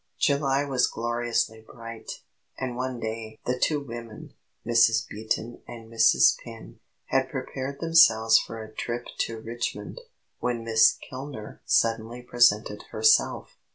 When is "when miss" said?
10.39-10.97